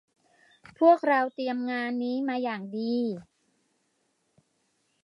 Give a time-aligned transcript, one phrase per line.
[0.79, 2.95] พวกเราเตรียมงานนี้มาอย่างดี